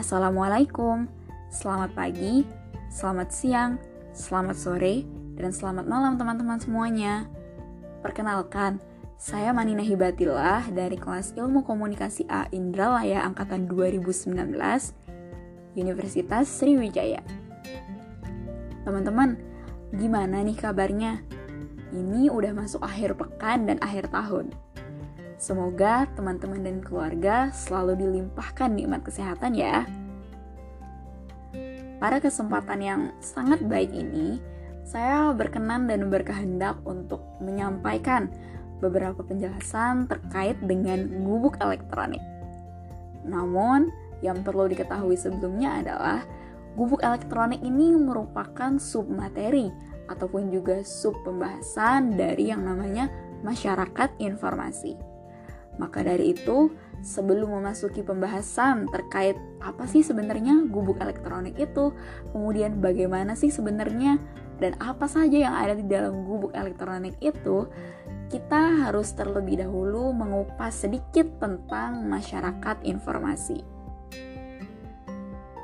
Assalamualaikum, 0.00 1.04
selamat 1.52 1.92
pagi, 1.92 2.48
selamat 2.88 3.28
siang, 3.36 3.76
selamat 4.16 4.56
sore, 4.56 5.04
dan 5.36 5.52
selamat 5.52 5.84
malam 5.84 6.16
teman-teman 6.16 6.56
semuanya. 6.56 7.28
Perkenalkan, 8.00 8.80
saya 9.20 9.52
Manina 9.52 9.84
Hibatillah 9.84 10.72
dari 10.72 10.96
kelas 10.96 11.36
Ilmu 11.36 11.68
Komunikasi 11.68 12.24
A 12.32 12.48
Indralaya 12.48 13.28
Angkatan 13.28 13.68
2019, 13.68 14.32
Universitas 15.76 16.48
Sriwijaya. 16.48 17.20
Teman-teman, 18.88 19.36
gimana 20.00 20.40
nih 20.40 20.56
kabarnya? 20.56 21.20
Ini 21.92 22.32
udah 22.32 22.56
masuk 22.56 22.80
akhir 22.80 23.20
pekan 23.20 23.68
dan 23.68 23.76
akhir 23.84 24.08
tahun. 24.08 24.48
Semoga 25.40 26.04
teman-teman 26.12 26.60
dan 26.60 26.84
keluarga 26.84 27.48
selalu 27.56 28.04
dilimpahkan 28.04 28.76
nikmat 28.76 29.00
kesehatan 29.08 29.56
ya. 29.56 29.88
Pada 31.96 32.20
kesempatan 32.20 32.80
yang 32.84 33.02
sangat 33.24 33.64
baik 33.64 33.88
ini, 33.88 34.36
saya 34.84 35.32
berkenan 35.32 35.88
dan 35.88 36.12
berkehendak 36.12 36.76
untuk 36.84 37.24
menyampaikan 37.40 38.28
beberapa 38.84 39.24
penjelasan 39.24 40.04
terkait 40.12 40.60
dengan 40.60 41.08
gubuk 41.24 41.56
elektronik. 41.64 42.20
Namun, 43.24 43.88
yang 44.20 44.44
perlu 44.44 44.68
diketahui 44.68 45.16
sebelumnya 45.16 45.80
adalah 45.80 46.20
gubuk 46.76 47.00
elektronik 47.00 47.64
ini 47.64 47.96
merupakan 47.96 48.76
submateri 48.76 49.72
ataupun 50.12 50.52
juga 50.52 50.84
sub 50.84 51.16
pembahasan 51.24 52.12
dari 52.20 52.52
yang 52.52 52.60
namanya 52.60 53.08
masyarakat 53.40 54.20
informasi. 54.20 55.09
Maka 55.80 56.04
dari 56.04 56.36
itu, 56.36 56.68
sebelum 57.00 57.56
memasuki 57.56 58.04
pembahasan 58.04 58.84
terkait 58.92 59.40
apa 59.64 59.88
sih 59.88 60.04
sebenarnya 60.04 60.68
gubuk 60.68 61.00
elektronik 61.00 61.56
itu, 61.56 61.96
kemudian 62.36 62.84
bagaimana 62.84 63.32
sih 63.32 63.48
sebenarnya 63.48 64.20
dan 64.60 64.76
apa 64.76 65.08
saja 65.08 65.48
yang 65.48 65.56
ada 65.56 65.72
di 65.72 65.88
dalam 65.88 66.28
gubuk 66.28 66.52
elektronik 66.52 67.16
itu, 67.24 67.64
kita 68.28 68.86
harus 68.86 69.16
terlebih 69.16 69.64
dahulu 69.64 70.12
mengupas 70.12 70.84
sedikit 70.84 71.24
tentang 71.40 72.04
masyarakat 72.04 72.84
informasi. 72.84 73.64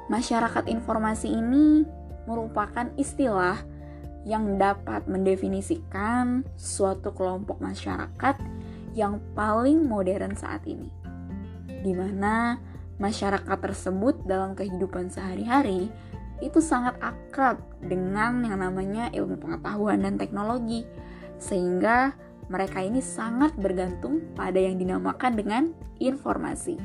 Masyarakat 0.08 0.64
informasi 0.72 1.28
ini 1.28 1.84
merupakan 2.24 2.88
istilah 2.96 3.60
yang 4.26 4.58
dapat 4.58 5.06
mendefinisikan 5.06 6.42
suatu 6.58 7.14
kelompok 7.14 7.62
masyarakat 7.62 8.34
yang 8.96 9.20
paling 9.36 9.84
modern 9.84 10.32
saat 10.32 10.64
ini, 10.64 10.88
di 11.84 11.92
mana 11.92 12.56
masyarakat 12.96 13.58
tersebut 13.60 14.24
dalam 14.24 14.56
kehidupan 14.56 15.12
sehari-hari 15.12 15.92
itu 16.40 16.64
sangat 16.64 16.96
akrab 17.04 17.60
dengan 17.84 18.40
yang 18.40 18.64
namanya 18.64 19.12
ilmu 19.12 19.36
pengetahuan 19.36 20.00
dan 20.00 20.16
teknologi, 20.16 20.88
sehingga 21.36 22.16
mereka 22.48 22.80
ini 22.80 23.04
sangat 23.04 23.52
bergantung 23.60 24.32
pada 24.32 24.56
yang 24.56 24.80
dinamakan 24.80 25.32
dengan 25.36 25.62
informasi. 26.00 26.80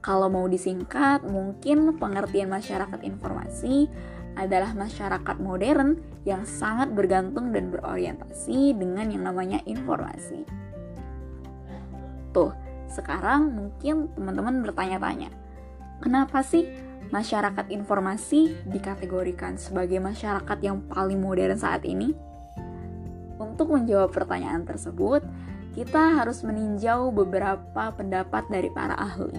Kalau 0.00 0.30
mau 0.30 0.46
disingkat, 0.46 1.26
mungkin 1.26 1.98
pengertian 1.98 2.46
masyarakat 2.46 3.02
informasi 3.02 3.90
adalah 4.36 4.76
masyarakat 4.76 5.36
modern 5.40 5.96
yang 6.28 6.44
sangat 6.44 6.92
bergantung 6.92 7.50
dan 7.50 7.72
berorientasi 7.72 8.76
dengan 8.76 9.08
yang 9.08 9.24
namanya 9.24 9.64
informasi. 9.64 10.44
Tuh, 12.36 12.52
sekarang 12.92 13.50
mungkin 13.56 14.12
teman-teman 14.12 14.60
bertanya-tanya, 14.60 15.32
kenapa 16.04 16.44
sih 16.44 16.68
masyarakat 17.08 17.72
informasi 17.72 18.68
dikategorikan 18.68 19.56
sebagai 19.56 19.98
masyarakat 19.98 20.58
yang 20.60 20.84
paling 20.84 21.18
modern 21.18 21.56
saat 21.56 21.82
ini? 21.88 22.12
Untuk 23.40 23.72
menjawab 23.72 24.12
pertanyaan 24.12 24.68
tersebut, 24.68 25.24
kita 25.76 26.20
harus 26.20 26.40
meninjau 26.40 27.12
beberapa 27.12 27.92
pendapat 27.92 28.48
dari 28.48 28.72
para 28.72 28.96
ahli. 28.96 29.36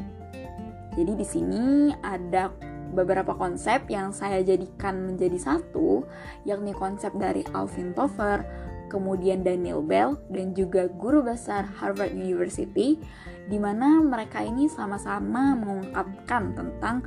Jadi 0.97 1.13
di 1.13 1.25
sini 1.25 1.93
ada 2.01 2.49
beberapa 2.93 3.35
konsep 3.35 3.87
yang 3.91 4.11
saya 4.15 4.43
jadikan 4.43 5.07
menjadi 5.07 5.37
satu, 5.39 6.07
yakni 6.47 6.71
konsep 6.71 7.11
dari 7.15 7.43
Alvin 7.51 7.91
Toffler, 7.91 8.45
kemudian 8.87 9.43
Daniel 9.43 9.83
Bell, 9.83 10.15
dan 10.31 10.55
juga 10.55 10.87
guru 10.87 11.23
besar 11.23 11.67
Harvard 11.79 12.15
University, 12.15 12.99
di 13.47 13.57
mana 13.59 13.99
mereka 14.03 14.43
ini 14.43 14.67
sama-sama 14.71 15.55
mengungkapkan 15.55 16.55
tentang 16.55 17.03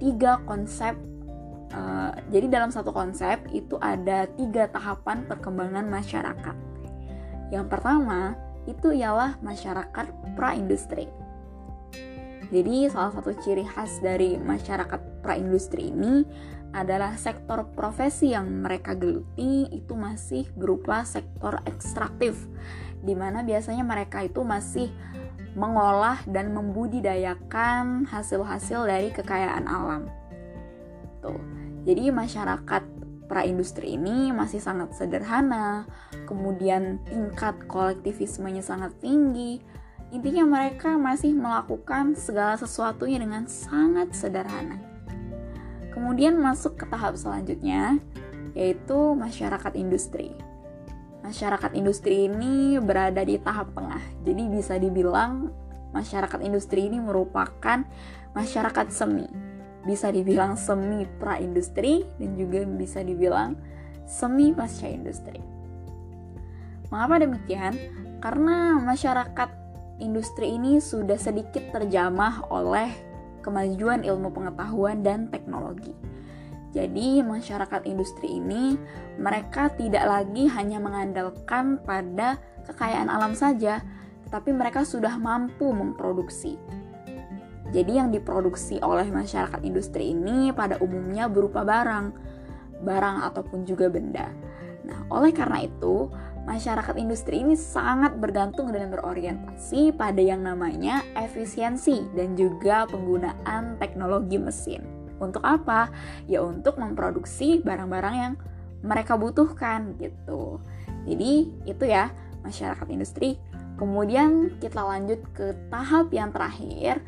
tiga 0.00 0.40
konsep. 0.44 0.94
Uh, 1.68 2.16
jadi 2.32 2.48
dalam 2.48 2.72
satu 2.72 2.96
konsep 2.96 3.44
itu 3.52 3.76
ada 3.84 4.24
tiga 4.40 4.72
tahapan 4.72 5.28
perkembangan 5.28 5.84
masyarakat. 5.84 6.56
Yang 7.52 7.66
pertama 7.68 8.36
itu 8.64 8.92
ialah 8.92 9.36
masyarakat 9.40 10.06
pra-industri. 10.36 11.08
Jadi 12.48 12.88
salah 12.88 13.12
satu 13.12 13.36
ciri 13.36 13.64
khas 13.68 14.00
dari 14.00 14.40
masyarakat 14.40 15.20
praindustri 15.20 15.92
ini 15.92 16.24
adalah 16.72 17.16
sektor 17.16 17.64
profesi 17.72 18.32
yang 18.32 18.64
mereka 18.64 18.92
geluti 18.92 19.68
itu 19.72 19.92
masih 19.96 20.48
berupa 20.52 21.04
sektor 21.04 21.60
ekstraktif 21.64 22.36
di 23.00 23.16
mana 23.16 23.44
biasanya 23.44 23.84
mereka 23.84 24.24
itu 24.24 24.44
masih 24.44 24.92
mengolah 25.56 26.20
dan 26.28 26.52
membudidayakan 26.52 28.06
hasil-hasil 28.06 28.84
dari 28.84 29.08
kekayaan 29.10 29.66
alam. 29.66 30.06
Tuh. 31.24 31.40
Jadi 31.88 32.12
masyarakat 32.12 32.82
praindustri 33.28 33.96
ini 33.96 34.30
masih 34.32 34.58
sangat 34.58 34.92
sederhana, 34.96 35.84
kemudian 36.24 37.00
tingkat 37.08 37.54
kolektivismenya 37.68 38.64
sangat 38.64 38.92
tinggi, 39.00 39.60
Intinya 40.08 40.48
mereka 40.48 40.96
masih 40.96 41.36
melakukan 41.36 42.16
segala 42.16 42.56
sesuatunya 42.56 43.20
dengan 43.20 43.44
sangat 43.44 44.16
sederhana. 44.16 44.80
Kemudian 45.92 46.40
masuk 46.40 46.80
ke 46.80 46.84
tahap 46.88 47.18
selanjutnya, 47.20 48.00
yaitu 48.56 48.96
masyarakat 49.12 49.72
industri. 49.76 50.32
Masyarakat 51.20 51.76
industri 51.76 52.24
ini 52.30 52.80
berada 52.80 53.20
di 53.20 53.36
tahap 53.36 53.76
tengah, 53.76 54.00
jadi 54.24 54.42
bisa 54.48 54.74
dibilang 54.80 55.52
masyarakat 55.92 56.40
industri 56.40 56.88
ini 56.88 57.02
merupakan 57.04 57.84
masyarakat 58.32 58.86
semi. 58.88 59.28
Bisa 59.84 60.08
dibilang 60.08 60.56
semi 60.56 61.04
pra-industri 61.20 62.08
dan 62.16 62.32
juga 62.38 62.64
bisa 62.64 63.04
dibilang 63.04 63.60
semi 64.08 64.56
pasca 64.56 64.88
industri. 64.88 65.42
Mengapa 66.88 67.20
demikian? 67.20 67.76
Karena 68.24 68.80
masyarakat 68.80 69.67
industri 69.98 70.54
ini 70.54 70.78
sudah 70.78 71.18
sedikit 71.18 71.62
terjamah 71.74 72.46
oleh 72.50 72.90
kemajuan 73.42 74.02
ilmu 74.02 74.30
pengetahuan 74.34 75.02
dan 75.02 75.30
teknologi. 75.30 75.94
Jadi, 76.68 77.24
masyarakat 77.24 77.88
industri 77.88 78.38
ini 78.38 78.76
mereka 79.16 79.72
tidak 79.72 80.04
lagi 80.04 80.46
hanya 80.52 80.76
mengandalkan 80.76 81.80
pada 81.80 82.36
kekayaan 82.68 83.08
alam 83.08 83.32
saja, 83.32 83.80
tetapi 84.28 84.52
mereka 84.52 84.84
sudah 84.84 85.16
mampu 85.16 85.72
memproduksi. 85.72 86.60
Jadi, 87.72 87.92
yang 87.96 88.12
diproduksi 88.12 88.76
oleh 88.84 89.08
masyarakat 89.08 89.64
industri 89.64 90.12
ini 90.12 90.52
pada 90.52 90.76
umumnya 90.84 91.24
berupa 91.24 91.64
barang, 91.64 92.12
barang 92.84 93.16
ataupun 93.32 93.64
juga 93.64 93.88
benda. 93.88 94.28
Nah, 94.84 95.08
oleh 95.08 95.32
karena 95.32 95.64
itu, 95.64 96.12
masyarakat 96.48 96.96
industri 96.96 97.44
ini 97.44 97.52
sangat 97.60 98.16
bergantung 98.16 98.72
dan 98.72 98.88
berorientasi 98.88 99.92
pada 99.92 100.16
yang 100.16 100.40
namanya 100.40 101.04
efisiensi 101.12 102.08
dan 102.16 102.32
juga 102.40 102.88
penggunaan 102.88 103.76
teknologi 103.76 104.40
mesin. 104.40 104.80
Untuk 105.20 105.44
apa? 105.44 105.92
Ya 106.24 106.40
untuk 106.40 106.80
memproduksi 106.80 107.60
barang-barang 107.60 108.16
yang 108.16 108.34
mereka 108.80 109.20
butuhkan 109.20 110.00
gitu. 110.00 110.64
Jadi 111.04 111.52
itu 111.68 111.84
ya 111.84 112.08
masyarakat 112.40 112.88
industri. 112.88 113.36
Kemudian 113.76 114.56
kita 114.58 114.80
lanjut 114.80 115.20
ke 115.36 115.52
tahap 115.68 116.08
yang 116.16 116.32
terakhir 116.32 117.04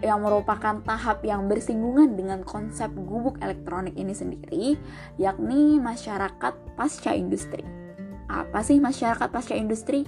yang 0.00 0.24
merupakan 0.24 0.80
tahap 0.88 1.20
yang 1.20 1.52
bersinggungan 1.52 2.16
dengan 2.16 2.40
konsep 2.40 2.88
gubuk 2.96 3.36
elektronik 3.44 3.92
ini 3.92 4.16
sendiri, 4.16 4.80
yakni 5.20 5.76
masyarakat 5.76 6.56
pasca 6.80 7.12
industri 7.12 7.81
apa 8.30 8.60
sih 8.62 8.78
masyarakat 8.78 9.28
pasca 9.30 9.54
industri? 9.54 10.06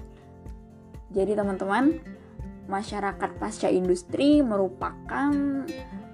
Jadi 1.14 1.32
teman-teman, 1.38 1.98
masyarakat 2.66 3.30
pasca 3.38 3.70
industri 3.70 4.42
merupakan 4.42 5.32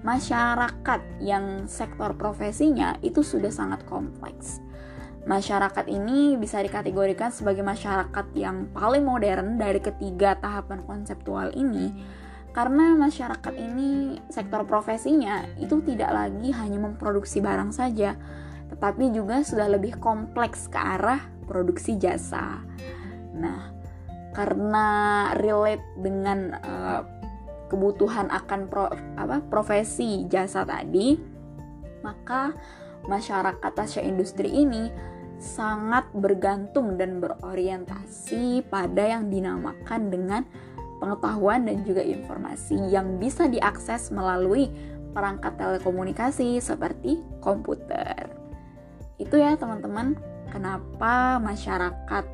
masyarakat 0.01 1.01
yang 1.21 1.65
sektor 1.69 2.13
profesinya 2.17 2.97
itu 3.01 3.21
sudah 3.21 3.49
sangat 3.53 3.85
kompleks. 3.85 4.61
Masyarakat 5.21 5.85
ini 5.85 6.33
bisa 6.41 6.57
dikategorikan 6.65 7.29
sebagai 7.29 7.61
masyarakat 7.61 8.33
yang 8.33 8.73
paling 8.73 9.05
modern 9.05 9.61
dari 9.61 9.77
ketiga 9.77 10.33
tahapan 10.33 10.81
konseptual 10.81 11.53
ini 11.53 11.93
karena 12.51 12.99
masyarakat 12.99 13.53
ini 13.55 14.19
sektor 14.27 14.67
profesinya 14.67 15.47
itu 15.55 15.79
tidak 15.87 16.11
lagi 16.11 16.51
hanya 16.51 16.83
memproduksi 16.83 17.39
barang 17.39 17.71
saja, 17.71 18.17
tetapi 18.71 19.11
juga 19.11 19.43
sudah 19.43 19.67
lebih 19.67 19.99
kompleks 19.99 20.71
ke 20.71 20.79
arah 20.79 21.19
produksi 21.45 21.99
jasa. 21.99 22.63
Nah, 23.35 23.75
karena 24.31 24.87
relate 25.35 25.83
dengan 25.99 26.55
uh, 26.55 27.03
kebutuhan 27.67 28.31
akan 28.31 28.61
pro, 28.71 28.87
apa, 29.19 29.43
profesi 29.51 30.23
jasa 30.31 30.63
tadi, 30.63 31.19
maka 32.03 32.55
masyarakat 33.07 33.73
Asia 33.75 34.03
industri 34.03 34.47
ini 34.47 34.87
sangat 35.41 36.05
bergantung 36.13 36.95
dan 36.95 37.17
berorientasi 37.17 38.63
pada 38.69 39.19
yang 39.19 39.27
dinamakan 39.27 40.13
dengan 40.13 40.41
pengetahuan 41.01 41.65
dan 41.65 41.81
juga 41.81 42.05
informasi 42.05 42.77
yang 42.93 43.17
bisa 43.17 43.49
diakses 43.49 44.13
melalui 44.13 44.69
perangkat 45.11 45.57
telekomunikasi 45.57 46.61
seperti 46.61 47.19
komputer. 47.41 48.40
Itu 49.21 49.37
ya 49.37 49.53
teman-teman, 49.53 50.17
kenapa 50.49 51.37
masyarakat 51.37 52.25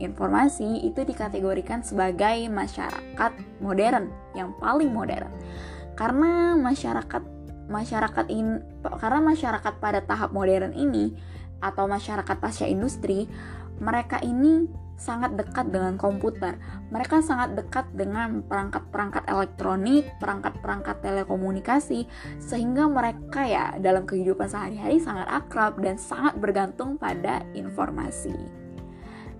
informasi 0.00 0.88
itu 0.88 1.04
dikategorikan 1.04 1.84
sebagai 1.84 2.48
masyarakat 2.48 3.32
modern 3.60 4.08
yang 4.32 4.56
paling 4.56 4.88
modern. 4.88 5.28
Karena 5.98 6.56
masyarakat 6.56 7.22
masyarakat 7.68 8.26
in, 8.32 8.64
karena 8.80 9.20
masyarakat 9.20 9.74
pada 9.76 10.00
tahap 10.00 10.32
modern 10.32 10.72
ini 10.72 11.12
atau 11.60 11.84
masyarakat 11.84 12.36
pasca 12.40 12.64
industri, 12.64 13.28
mereka 13.82 14.22
ini 14.24 14.64
sangat 14.98 15.38
dekat 15.38 15.70
dengan 15.70 15.94
komputer. 15.94 16.58
Mereka 16.90 17.22
sangat 17.22 17.54
dekat 17.54 17.86
dengan 17.94 18.42
perangkat-perangkat 18.44 19.24
elektronik, 19.30 20.10
perangkat-perangkat 20.18 21.00
telekomunikasi, 21.00 22.04
sehingga 22.42 22.90
mereka 22.90 23.46
ya 23.46 23.78
dalam 23.78 24.04
kehidupan 24.04 24.50
sehari-hari 24.50 24.98
sangat 24.98 25.30
akrab 25.30 25.78
dan 25.78 25.96
sangat 25.96 26.34
bergantung 26.36 26.98
pada 26.98 27.46
informasi. 27.54 28.34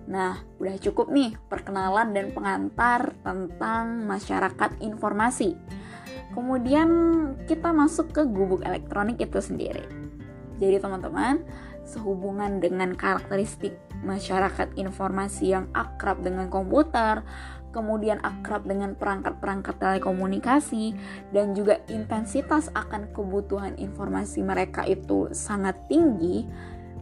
Nah, 0.09 0.41
udah 0.57 0.75
cukup 0.81 1.13
nih 1.13 1.37
perkenalan 1.51 2.15
dan 2.17 2.33
pengantar 2.33 3.13
tentang 3.21 4.09
masyarakat 4.09 4.81
informasi. 4.81 5.53
Kemudian 6.33 6.89
kita 7.45 7.69
masuk 7.69 8.09
ke 8.09 8.25
gubuk 8.25 8.65
elektronik 8.65 9.21
itu 9.21 9.37
sendiri. 9.37 9.85
Jadi 10.57 10.81
teman-teman, 10.81 11.45
sehubungan 11.85 12.57
dengan 12.57 12.93
karakteristik 12.97 13.77
masyarakat 14.03 14.75
informasi 14.79 15.55
yang 15.55 15.67
akrab 15.75 16.23
dengan 16.23 16.47
komputer, 16.47 17.23
kemudian 17.69 18.17
akrab 18.25 18.65
dengan 18.65 18.97
perangkat-perangkat 18.97 19.77
telekomunikasi, 19.77 20.97
dan 21.35 21.53
juga 21.53 21.83
intensitas 21.91 22.73
akan 22.73 23.11
kebutuhan 23.13 23.77
informasi 23.77 24.41
mereka 24.41 24.85
itu 24.87 25.29
sangat 25.35 25.77
tinggi, 25.91 26.47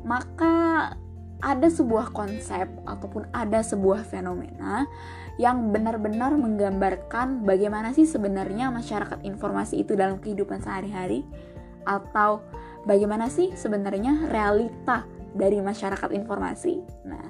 maka 0.03 0.91
ada 1.37 1.69
sebuah 1.69 2.17
konsep 2.17 2.65
ataupun 2.89 3.29
ada 3.29 3.61
sebuah 3.61 4.01
fenomena 4.09 4.89
yang 5.37 5.69
benar-benar 5.69 6.33
menggambarkan 6.33 7.45
bagaimana 7.45 7.93
sih 7.93 8.09
sebenarnya 8.09 8.73
masyarakat 8.73 9.21
informasi 9.21 9.85
itu 9.85 9.93
dalam 9.93 10.17
kehidupan 10.17 10.65
sehari-hari 10.65 11.21
atau 11.85 12.41
bagaimana 12.89 13.29
sih 13.29 13.53
sebenarnya 13.53 14.33
realita 14.33 15.05
dari 15.35 15.59
masyarakat 15.59 16.13
informasi. 16.13 16.79
Nah, 17.07 17.27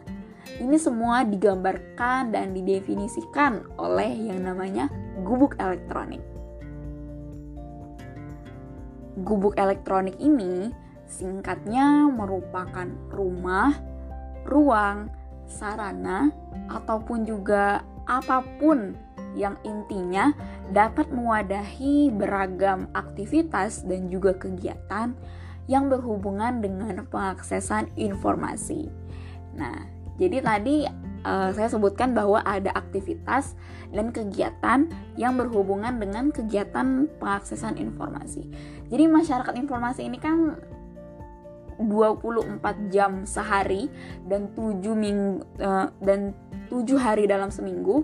ini 0.57 0.77
semua 0.79 1.21
digambarkan 1.27 2.33
dan 2.33 2.55
didefinisikan 2.55 3.67
oleh 3.77 4.31
yang 4.31 4.41
namanya 4.41 4.89
gubuk 5.21 5.57
elektronik. 5.59 6.23
Gubuk 9.21 9.57
elektronik 9.57 10.17
ini 10.21 10.69
singkatnya 11.09 12.05
merupakan 12.11 12.85
rumah, 13.09 13.73
ruang, 14.45 15.09
sarana, 15.49 16.29
ataupun 16.69 17.25
juga 17.25 17.81
apa 18.07 18.44
pun 18.59 18.94
yang 19.38 19.55
intinya 19.61 20.33
dapat 20.73 21.13
mewadahi 21.13 22.09
beragam 22.09 22.89
aktivitas 22.97 23.85
dan 23.85 24.09
juga 24.09 24.33
kegiatan 24.33 25.13
yang 25.67 25.91
berhubungan 25.91 26.63
dengan 26.63 27.03
pengaksesan 27.07 27.91
informasi. 27.99 28.87
Nah, 29.55 29.87
jadi 30.17 30.41
tadi 30.41 30.87
uh, 31.27 31.51
saya 31.53 31.69
sebutkan 31.69 32.15
bahwa 32.15 32.41
ada 32.41 32.73
aktivitas 32.73 33.53
dan 33.91 34.09
kegiatan 34.09 34.89
yang 35.19 35.37
berhubungan 35.37 35.99
dengan 35.99 36.33
kegiatan 36.33 37.05
pengaksesan 37.21 37.77
informasi. 37.77 38.49
Jadi 38.87 39.03
masyarakat 39.05 39.53
informasi 39.59 40.07
ini 40.07 40.17
kan 40.17 40.57
24 41.77 42.89
jam 42.89 43.21
sehari 43.29 43.85
dan 44.25 44.49
7 44.57 44.81
minggu 44.97 45.45
uh, 45.61 45.93
dan 46.01 46.33
7 46.73 46.97
hari 46.97 47.29
dalam 47.29 47.53
seminggu 47.53 48.01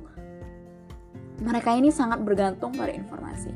mereka 1.42 1.74
ini 1.74 1.90
sangat 1.90 2.22
bergantung 2.22 2.78
pada 2.78 2.94
informasi. 2.94 3.50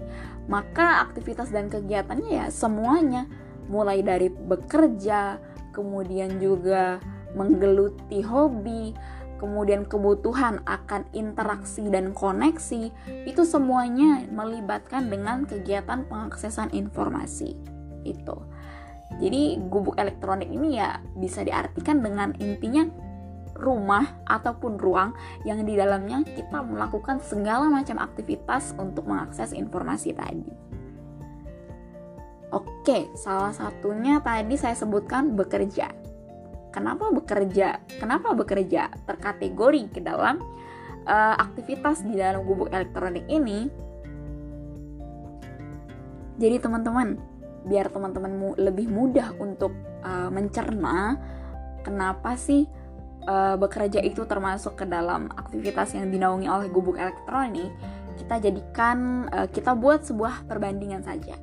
Maka 0.49 1.05
aktivitas 1.05 1.53
dan 1.53 1.69
kegiatannya 1.69 2.31
ya 2.33 2.45
semuanya 2.49 3.29
mulai 3.67 4.03
dari 4.03 4.31
bekerja, 4.31 5.39
kemudian 5.71 6.41
juga 6.41 6.97
menggeluti 7.35 8.23
hobi, 8.23 8.95
kemudian 9.37 9.85
kebutuhan 9.85 10.65
akan 10.65 11.05
interaksi 11.13 11.85
dan 11.87 12.11
koneksi, 12.11 12.89
itu 13.29 13.41
semuanya 13.45 14.25
melibatkan 14.33 15.07
dengan 15.07 15.45
kegiatan 15.45 16.03
pengaksesan 16.09 16.73
informasi. 16.73 17.53
Itu. 18.03 18.43
Jadi 19.21 19.55
gubuk 19.71 19.95
elektronik 19.95 20.51
ini 20.51 20.83
ya 20.83 20.99
bisa 21.15 21.39
diartikan 21.45 22.03
dengan 22.03 22.35
intinya 22.43 22.83
rumah 23.57 24.21
ataupun 24.29 24.77
ruang 24.77 25.17
yang 25.41 25.65
di 25.65 25.73
dalamnya 25.73 26.21
kita 26.21 26.61
melakukan 26.61 27.17
segala 27.23 27.71
macam 27.71 27.97
aktivitas 27.97 28.77
untuk 28.77 29.09
mengakses 29.09 29.55
informasi 29.55 30.13
tadi. 30.13 30.66
Oke, 32.87 33.11
salah 33.19 33.51
satunya 33.51 34.23
tadi 34.23 34.55
saya 34.55 34.71
sebutkan 34.71 35.35
bekerja. 35.35 35.91
Kenapa 36.71 37.11
bekerja? 37.11 37.83
Kenapa 37.99 38.31
bekerja 38.31 38.87
terkategori 39.03 39.91
ke 39.91 39.99
dalam 39.99 40.39
uh, 41.03 41.35
aktivitas 41.35 42.07
di 42.07 42.15
dalam 42.15 42.47
gubuk 42.47 42.71
elektronik 42.71 43.27
ini? 43.27 43.67
Jadi 46.39 46.63
teman-teman, 46.63 47.19
biar 47.67 47.91
teman-teman 47.91 48.55
lebih 48.55 48.87
mudah 48.87 49.35
untuk 49.35 49.75
uh, 50.07 50.31
mencerna 50.31 51.19
kenapa 51.83 52.39
sih 52.39 52.71
uh, 53.27 53.59
bekerja 53.59 53.99
itu 53.99 54.23
termasuk 54.23 54.79
ke 54.79 54.87
dalam 54.87 55.27
aktivitas 55.35 55.91
yang 55.91 56.07
dinaungi 56.07 56.47
oleh 56.47 56.71
gubuk 56.71 56.95
elektronik, 56.95 57.67
kita 58.15 58.39
jadikan 58.39 59.27
uh, 59.35 59.51
kita 59.51 59.75
buat 59.75 60.07
sebuah 60.07 60.47
perbandingan 60.47 61.03
saja. 61.03 61.35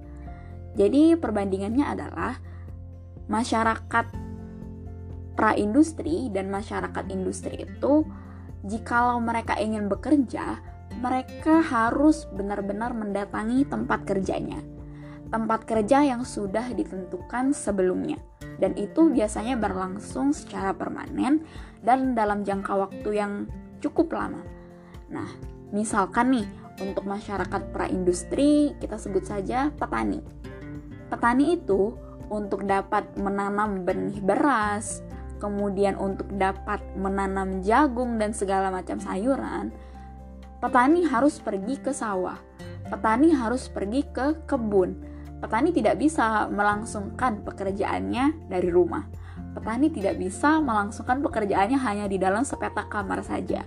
Jadi 0.74 1.14
perbandingannya 1.14 1.86
adalah 1.86 2.34
masyarakat 3.30 4.06
praindustri 5.34 6.30
dan 6.30 6.50
masyarakat 6.50 7.10
industri 7.10 7.66
itu 7.66 8.06
jikalau 8.66 9.18
mereka 9.22 9.58
ingin 9.58 9.86
bekerja, 9.86 10.58
mereka 10.98 11.62
harus 11.62 12.26
benar-benar 12.30 12.94
mendatangi 12.94 13.66
tempat 13.66 14.06
kerjanya. 14.06 14.62
Tempat 15.30 15.66
kerja 15.66 16.06
yang 16.06 16.22
sudah 16.22 16.70
ditentukan 16.74 17.50
sebelumnya. 17.50 18.22
Dan 18.54 18.78
itu 18.78 19.10
biasanya 19.10 19.58
berlangsung 19.58 20.30
secara 20.30 20.70
permanen 20.70 21.42
dan 21.82 22.14
dalam 22.14 22.46
jangka 22.46 22.70
waktu 22.70 23.10
yang 23.18 23.32
cukup 23.82 24.14
lama. 24.14 24.38
Nah, 25.10 25.26
misalkan 25.74 26.38
nih, 26.38 26.46
untuk 26.78 27.02
masyarakat 27.02 27.74
praindustri, 27.74 28.78
kita 28.78 28.94
sebut 28.94 29.26
saja 29.26 29.74
petani 29.74 30.22
petani 31.14 31.54
itu 31.54 31.94
untuk 32.26 32.66
dapat 32.66 33.06
menanam 33.14 33.86
benih 33.86 34.18
beras, 34.18 34.98
kemudian 35.38 35.94
untuk 35.94 36.26
dapat 36.34 36.82
menanam 36.98 37.62
jagung 37.62 38.18
dan 38.18 38.34
segala 38.34 38.74
macam 38.74 38.98
sayuran, 38.98 39.70
petani 40.58 41.06
harus 41.06 41.38
pergi 41.38 41.78
ke 41.78 41.94
sawah. 41.94 42.42
Petani 42.90 43.30
harus 43.30 43.70
pergi 43.70 44.02
ke 44.10 44.42
kebun. 44.50 44.98
Petani 45.38 45.70
tidak 45.70 46.02
bisa 46.02 46.50
melangsungkan 46.50 47.46
pekerjaannya 47.46 48.50
dari 48.50 48.74
rumah. 48.74 49.06
Petani 49.54 49.86
tidak 49.94 50.18
bisa 50.18 50.58
melangsungkan 50.58 51.22
pekerjaannya 51.22 51.78
hanya 51.78 52.06
di 52.10 52.18
dalam 52.18 52.42
sepetak 52.42 52.90
kamar 52.90 53.22
saja. 53.22 53.62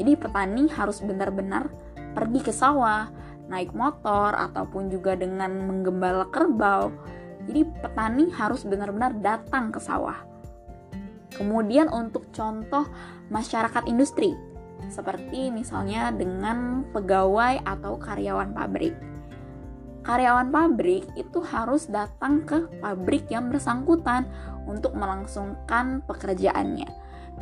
Jadi 0.00 0.12
petani 0.16 0.64
harus 0.72 1.04
benar-benar 1.04 1.68
pergi 2.16 2.40
ke 2.40 2.52
sawah, 2.54 3.12
naik 3.46 3.74
motor 3.74 4.34
ataupun 4.34 4.90
juga 4.90 5.14
dengan 5.14 5.54
menggembala 5.66 6.26
kerbau. 6.30 6.90
Jadi 7.46 7.62
petani 7.78 8.26
harus 8.34 8.66
benar-benar 8.66 9.14
datang 9.22 9.70
ke 9.70 9.78
sawah. 9.78 10.18
Kemudian 11.36 11.86
untuk 11.92 12.30
contoh 12.34 12.88
masyarakat 13.30 13.86
industri. 13.86 14.34
seperti 14.86 15.50
misalnya 15.50 16.12
dengan 16.12 16.84
pegawai 16.92 17.64
atau 17.64 17.96
karyawan 17.98 18.52
pabrik. 18.54 18.94
Karyawan 20.06 20.54
pabrik 20.54 21.02
itu 21.18 21.42
harus 21.42 21.90
datang 21.90 22.46
ke 22.46 22.70
pabrik 22.78 23.26
yang 23.26 23.50
bersangkutan 23.50 24.28
untuk 24.70 24.94
melangsungkan 24.94 26.06
pekerjaannya. 26.06 26.86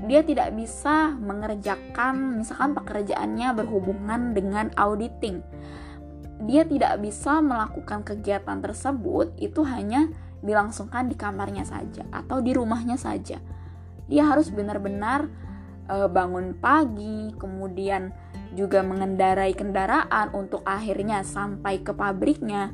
Dia 0.09 0.25
tidak 0.25 0.57
bisa 0.57 1.13
mengerjakan 1.21 2.41
misalkan 2.41 2.73
pekerjaannya 2.73 3.53
berhubungan 3.53 4.33
dengan 4.33 4.73
auditing. 4.81 5.45
Dia 6.43 6.67
tidak 6.67 6.99
bisa 6.99 7.39
melakukan 7.39 8.03
kegiatan 8.03 8.59
tersebut 8.59 9.39
itu 9.39 9.63
hanya 9.63 10.11
dilangsungkan 10.43 11.09
di 11.09 11.17
kamarnya 11.17 11.65
saja 11.65 12.05
atau 12.11 12.43
di 12.43 12.53
rumahnya 12.53 12.99
saja. 12.99 13.39
Dia 14.11 14.29
harus 14.29 14.51
benar-benar 14.53 15.31
uh, 15.89 16.09
bangun 16.11 16.59
pagi, 16.59 17.33
kemudian 17.39 18.13
juga 18.53 18.85
mengendarai 18.85 19.57
kendaraan 19.57 20.31
untuk 20.37 20.63
akhirnya 20.69 21.25
sampai 21.25 21.81
ke 21.81 21.91
pabriknya, 21.97 22.71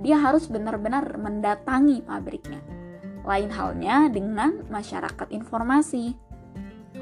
dia 0.00 0.18
harus 0.18 0.50
benar-benar 0.50 1.20
mendatangi 1.20 2.02
pabriknya. 2.02 2.58
Lain 3.24 3.48
halnya 3.52 4.08
dengan 4.12 4.64
masyarakat 4.68 5.28
informasi, 5.32 6.12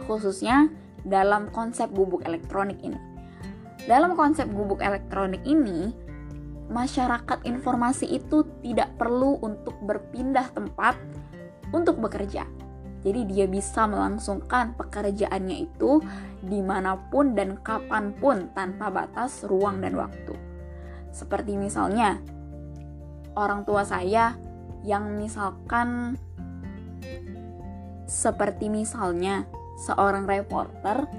khususnya 0.07 0.71
dalam 1.03 1.51
konsep 1.51 1.91
gubuk 1.91 2.23
elektronik 2.27 2.79
ini. 2.83 3.12
Dalam 3.87 4.15
konsep 4.15 4.47
gubuk 4.51 4.79
elektronik 4.79 5.43
ini, 5.43 5.91
masyarakat 6.71 7.43
informasi 7.47 8.07
itu 8.07 8.47
tidak 8.63 8.95
perlu 8.97 9.43
untuk 9.43 9.75
berpindah 9.83 10.55
tempat 10.55 10.95
untuk 11.75 11.99
bekerja 11.99 12.47
jadi 13.03 13.27
dia 13.27 13.47
bisa 13.51 13.91
melangsungkan 13.91 14.79
pekerjaannya 14.79 15.67
itu 15.67 15.99
di 16.39 16.63
mana 16.63 16.95
pun 17.11 17.35
dan 17.35 17.59
kapan 17.59 18.15
pun 18.15 18.55
tanpa 18.55 18.95
batas 18.95 19.43
ruang 19.43 19.83
dan 19.83 19.99
waktu. 19.99 20.39
Seperti 21.11 21.59
misalnya 21.59 22.23
orang 23.35 23.67
tua 23.67 23.83
saya 23.83 24.39
yang 24.87 25.19
misalkan 25.19 26.15
seperti 28.07 28.71
misalnya 28.71 29.51
seorang 29.83 30.31
reporter 30.31 31.11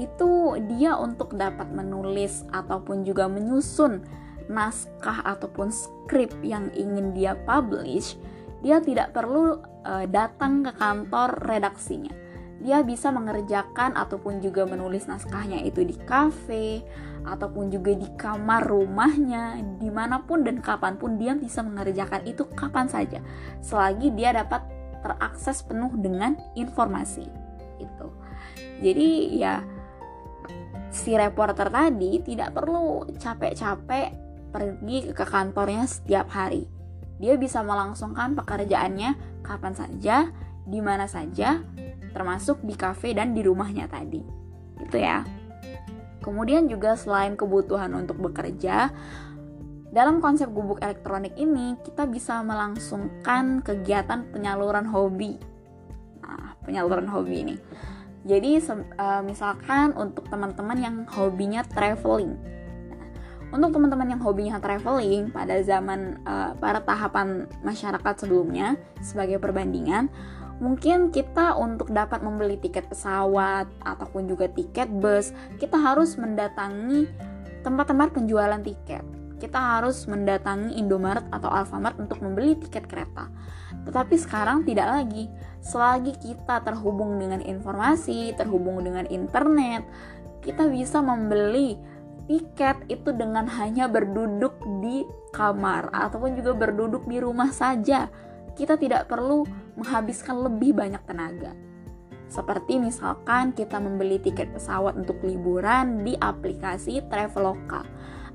itu 0.00 0.56
dia 0.72 0.96
untuk 0.96 1.36
dapat 1.36 1.68
menulis 1.68 2.48
ataupun 2.52 3.04
juga 3.04 3.28
menyusun 3.28 4.00
naskah 4.48 5.22
ataupun 5.24 5.68
skrip 5.70 6.32
yang 6.40 6.72
ingin 6.72 7.12
dia 7.12 7.36
publish 7.44 8.16
dia 8.62 8.78
tidak 8.78 9.10
perlu 9.10 9.58
uh, 9.82 10.06
datang 10.06 10.62
ke 10.62 10.72
kantor 10.78 11.34
redaksinya. 11.44 12.14
Dia 12.62 12.86
bisa 12.86 13.10
mengerjakan 13.10 13.98
ataupun 13.98 14.38
juga 14.38 14.62
menulis 14.62 15.10
naskahnya 15.10 15.66
itu 15.66 15.82
di 15.82 15.98
kafe 16.06 16.86
ataupun 17.26 17.74
juga 17.74 17.90
di 17.90 18.06
kamar 18.14 18.66
rumahnya, 18.66 19.58
di 19.82 19.90
mana 19.90 20.22
pun 20.22 20.46
dan 20.46 20.62
kapan 20.62 20.94
pun 20.94 21.18
dia 21.18 21.34
bisa 21.34 21.62
mengerjakan 21.62 22.22
itu 22.22 22.46
kapan 22.54 22.86
saja, 22.86 23.18
selagi 23.62 24.14
dia 24.14 24.30
dapat 24.30 24.62
terakses 25.02 25.66
penuh 25.66 25.90
dengan 25.98 26.38
informasi 26.54 27.26
itu. 27.82 28.08
Jadi 28.82 29.38
ya 29.42 29.62
si 30.92 31.16
reporter 31.16 31.72
tadi 31.72 32.20
tidak 32.20 32.52
perlu 32.52 33.08
capek-capek 33.16 34.08
pergi 34.52 34.98
ke 35.16 35.24
kantornya 35.24 35.88
setiap 35.88 36.28
hari 36.28 36.68
dia 37.22 37.38
bisa 37.38 37.62
melangsungkan 37.62 38.34
pekerjaannya 38.34 39.14
kapan 39.46 39.74
saja, 39.78 40.26
di 40.66 40.82
mana 40.82 41.06
saja, 41.06 41.62
termasuk 42.10 42.58
di 42.66 42.74
kafe 42.74 43.14
dan 43.14 43.30
di 43.30 43.46
rumahnya 43.46 43.86
tadi. 43.86 44.18
Gitu 44.82 44.98
ya. 44.98 45.22
Kemudian 46.18 46.66
juga 46.66 46.98
selain 46.98 47.38
kebutuhan 47.38 47.94
untuk 47.94 48.18
bekerja, 48.18 48.90
dalam 49.94 50.18
konsep 50.18 50.50
gubuk 50.50 50.82
elektronik 50.82 51.38
ini 51.38 51.78
kita 51.86 52.10
bisa 52.10 52.42
melangsungkan 52.42 53.62
kegiatan 53.62 54.26
penyaluran 54.34 54.90
hobi. 54.90 55.38
Nah, 56.26 56.58
penyaluran 56.66 57.06
hobi 57.06 57.34
ini. 57.46 57.56
Jadi 58.22 58.62
uh, 58.62 59.22
misalkan 59.26 59.94
untuk 59.98 60.30
teman-teman 60.30 60.78
yang 60.78 60.96
hobinya 61.10 61.66
traveling, 61.66 62.38
untuk 63.52 63.76
teman-teman 63.76 64.16
yang 64.16 64.22
hobinya 64.24 64.56
traveling 64.62 65.28
pada 65.28 65.60
zaman 65.60 66.24
uh, 66.24 66.56
para 66.56 66.80
tahapan 66.80 67.44
masyarakat 67.60 68.24
sebelumnya 68.24 68.80
sebagai 69.04 69.36
perbandingan, 69.42 70.08
mungkin 70.56 71.12
kita 71.12 71.58
untuk 71.60 71.92
dapat 71.92 72.24
membeli 72.24 72.56
tiket 72.56 72.88
pesawat 72.88 73.68
ataupun 73.84 74.30
juga 74.30 74.48
tiket 74.48 74.88
bus, 74.88 75.36
kita 75.60 75.76
harus 75.76 76.16
mendatangi 76.16 77.10
tempat-tempat 77.60 78.16
penjualan 78.16 78.62
tiket. 78.64 79.04
Kita 79.36 79.58
harus 79.58 80.06
mendatangi 80.06 80.78
Indomaret 80.78 81.26
atau 81.34 81.50
Alfamart 81.50 81.98
untuk 81.98 82.22
membeli 82.22 82.54
tiket 82.56 82.86
kereta. 82.86 83.26
Tetapi 83.86 84.14
sekarang 84.18 84.62
tidak 84.62 84.88
lagi. 84.88 85.26
Selagi 85.62 86.14
kita 86.18 86.62
terhubung 86.62 87.18
dengan 87.18 87.42
informasi, 87.42 88.34
terhubung 88.34 88.82
dengan 88.82 89.06
internet, 89.10 89.86
kita 90.42 90.66
bisa 90.66 90.98
membeli 90.98 91.78
tiket 92.26 92.86
itu 92.86 93.10
dengan 93.14 93.46
hanya 93.50 93.90
berduduk 93.90 94.58
di 94.82 95.06
kamar 95.34 95.90
ataupun 95.90 96.38
juga 96.38 96.54
berduduk 96.54 97.06
di 97.06 97.18
rumah 97.18 97.50
saja. 97.50 98.06
Kita 98.52 98.76
tidak 98.76 99.08
perlu 99.08 99.46
menghabiskan 99.78 100.38
lebih 100.44 100.76
banyak 100.76 101.02
tenaga. 101.08 101.56
Seperti 102.32 102.80
misalkan 102.80 103.52
kita 103.52 103.76
membeli 103.76 104.16
tiket 104.16 104.56
pesawat 104.56 104.96
untuk 104.96 105.20
liburan 105.20 106.00
di 106.00 106.16
aplikasi 106.16 107.04
Traveloka 107.08 107.84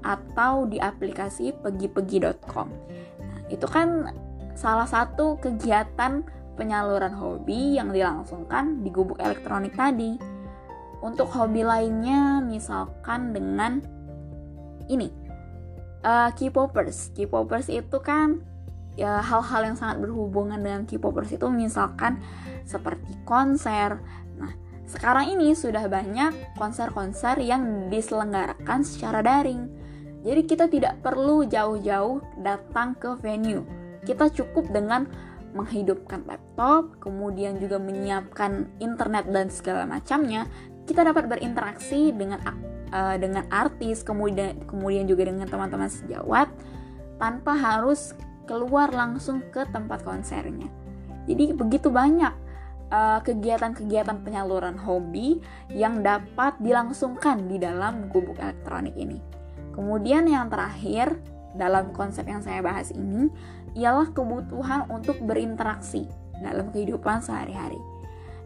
atau 0.05 0.69
di 0.69 0.77
aplikasi 0.77 1.53
pegi-pegi.com. 1.65 2.69
Nah, 3.17 3.41
itu 3.49 3.65
kan 3.65 4.13
salah 4.57 4.89
satu 4.89 5.37
kegiatan 5.37 6.25
penyaluran 6.57 7.13
hobi 7.13 7.77
yang 7.77 7.93
dilangsungkan 7.93 8.81
di 8.81 8.89
gubuk 8.89 9.21
elektronik 9.21 9.77
tadi. 9.77 10.17
Untuk 10.97 11.29
hobi 11.29 11.61
lainnya, 11.61 12.41
misalkan 12.41 13.29
dengan 13.29 13.85
ini 14.89 15.13
uh, 16.01 16.33
K-popers. 16.33 17.13
K-popers 17.13 17.69
itu 17.69 18.01
kan 18.01 18.41
ya 18.97 19.21
hal-hal 19.21 19.61
yang 19.69 19.77
sangat 19.77 20.01
berhubungan 20.01 20.57
dengan 20.57 20.89
K-popers 20.89 21.37
itu 21.37 21.45
misalkan 21.53 22.17
seperti 22.65 23.13
konser. 23.29 24.01
Nah, 24.41 24.57
sekarang 24.89 25.37
ini 25.37 25.53
sudah 25.53 25.85
banyak 25.85 26.57
konser-konser 26.57 27.37
yang 27.45 27.93
diselenggarakan 27.93 28.81
secara 28.81 29.21
daring. 29.21 29.69
Jadi 30.25 30.41
kita 30.49 30.65
tidak 30.65 30.97
perlu 31.05 31.45
jauh-jauh 31.45 32.41
datang 32.41 32.97
ke 32.97 33.13
venue. 33.21 33.76
Kita 34.07 34.31
cukup 34.31 34.71
dengan 34.71 35.03
menghidupkan 35.51 36.23
laptop, 36.23 36.95
kemudian 37.03 37.59
juga 37.59 37.75
menyiapkan 37.75 38.71
internet 38.79 39.27
dan 39.27 39.51
segala 39.51 39.83
macamnya, 39.83 40.47
kita 40.87 41.03
dapat 41.03 41.27
berinteraksi 41.27 42.15
dengan 42.15 42.39
uh, 42.95 43.15
dengan 43.19 43.43
artis 43.51 44.07
kemudian 44.07 44.63
kemudian 44.63 45.03
juga 45.03 45.27
dengan 45.27 45.47
teman-teman 45.51 45.91
sejawat 45.91 46.47
tanpa 47.19 47.51
harus 47.59 48.15
keluar 48.47 48.87
langsung 48.95 49.43
ke 49.51 49.67
tempat 49.75 50.07
konsernya. 50.07 50.71
Jadi 51.27 51.51
begitu 51.51 51.91
banyak 51.91 52.47
kegiatan 52.87 53.75
kegiatan-kegiatan 53.75 54.23
penyaluran 54.23 54.79
hobi 54.79 55.43
yang 55.75 55.99
dapat 55.99 56.55
dilangsungkan 56.63 57.51
di 57.51 57.59
dalam 57.59 58.07
gubuk 58.07 58.39
elektronik 58.39 58.95
ini. 58.95 59.19
Kemudian 59.75 60.23
yang 60.23 60.47
terakhir 60.47 61.19
dalam 61.51 61.91
konsep 61.91 62.23
yang 62.23 62.39
saya 62.39 62.63
bahas 62.63 62.95
ini 62.95 63.27
ialah 63.77 64.09
kebutuhan 64.09 64.89
untuk 64.89 65.21
berinteraksi 65.21 66.09
dalam 66.41 66.73
kehidupan 66.73 67.21
sehari-hari. 67.21 67.77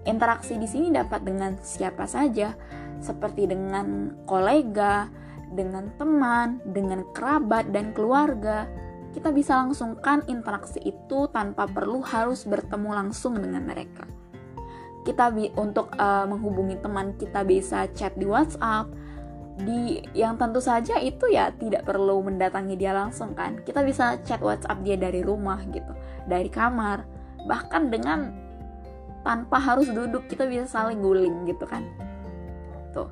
Interaksi 0.03 0.59
di 0.59 0.67
sini 0.67 0.91
dapat 0.91 1.23
dengan 1.23 1.55
siapa 1.63 2.03
saja, 2.03 2.51
seperti 2.99 3.47
dengan 3.47 4.17
kolega, 4.27 5.07
dengan 5.53 5.93
teman, 5.95 6.59
dengan 6.67 7.07
kerabat 7.15 7.71
dan 7.71 7.95
keluarga. 7.95 8.67
Kita 9.11 9.31
bisa 9.35 9.59
langsungkan 9.59 10.23
interaksi 10.31 10.79
itu 10.83 11.27
tanpa 11.35 11.67
perlu 11.67 11.99
harus 11.99 12.47
bertemu 12.47 12.89
langsung 12.95 13.35
dengan 13.35 13.67
mereka. 13.67 14.07
Kita 15.01 15.33
bi 15.33 15.51
untuk 15.57 15.91
uh, 15.97 16.29
menghubungi 16.29 16.79
teman 16.79 17.17
kita 17.17 17.43
bisa 17.43 17.89
chat 17.91 18.13
di 18.15 18.23
WhatsApp, 18.23 18.87
di 19.59 19.99
yang 20.15 20.39
tentu 20.39 20.63
saja 20.63 20.97
itu 21.01 21.27
ya 21.27 21.51
tidak 21.59 21.83
perlu 21.83 22.23
mendatangi 22.23 22.79
dia 22.79 22.95
langsung 22.95 23.35
kan. 23.35 23.59
Kita 23.65 23.83
bisa 23.83 24.19
chat 24.23 24.39
WhatsApp 24.39 24.83
dia 24.83 24.95
dari 24.95 25.21
rumah 25.21 25.59
gitu, 25.69 25.91
dari 26.25 26.47
kamar, 26.47 27.03
bahkan 27.45 27.91
dengan 27.91 28.31
tanpa 29.21 29.61
harus 29.61 29.89
duduk 29.89 30.25
kita 30.25 30.49
bisa 30.49 30.65
saling 30.65 30.99
guling 31.01 31.45
gitu 31.45 31.65
kan 31.69 31.85
tuh 32.91 33.09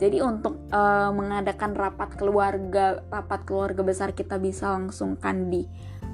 jadi 0.00 0.24
untuk 0.24 0.56
uh, 0.72 1.12
mengadakan 1.12 1.76
rapat 1.76 2.16
keluarga 2.16 3.04
rapat 3.10 3.44
keluarga 3.44 3.82
besar 3.84 4.16
kita 4.16 4.40
bisa 4.40 4.72
langsungkan 4.72 5.52
di 5.52 5.66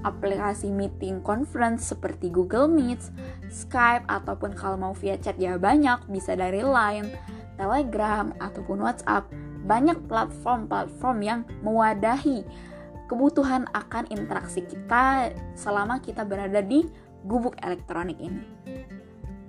aplikasi 0.03 0.71
meeting 0.71 1.23
conference 1.23 1.91
seperti 1.91 2.31
Google 2.31 2.71
Meet, 2.71 3.11
Skype 3.51 4.07
ataupun 4.07 4.55
kalau 4.55 4.79
mau 4.79 4.95
via 4.95 5.19
chat 5.19 5.35
ya 5.35 5.59
banyak 5.59 5.99
bisa 6.11 6.39
dari 6.39 6.63
Line 6.63 7.11
Telegram, 7.57 8.31
ataupun 8.39 8.85
WhatsApp. 8.85 9.27
Banyak 9.67 10.07
platform-platform 10.07 11.19
yang 11.27 11.41
mewadahi 11.67 12.47
kebutuhan 13.11 13.67
akan 13.75 14.07
interaksi 14.15 14.63
kita 14.63 15.35
selama 15.59 15.99
kita 16.03 16.23
berada 16.23 16.63
di 16.63 16.87
gubuk 17.27 17.59
elektronik 17.63 18.19
ini. 18.23 18.47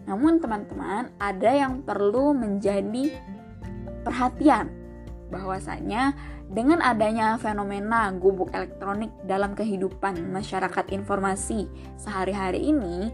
Namun 0.09 0.39
teman-teman, 0.39 1.13
ada 1.21 1.51
yang 1.51 1.83
perlu 1.83 2.33
menjadi 2.33 3.11
perhatian 4.07 4.71
bahwasanya 5.27 6.15
dengan 6.47 6.79
adanya 6.79 7.35
fenomena 7.35 8.07
gubuk 8.15 8.47
elektronik 8.55 9.11
dalam 9.27 9.51
kehidupan 9.51 10.31
masyarakat 10.31 10.95
informasi 10.95 11.67
sehari-hari 11.99 12.71
ini, 12.71 13.11